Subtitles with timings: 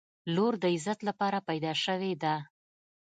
[0.35, 2.35] •لور د عزت لپاره پیدا شوې ده.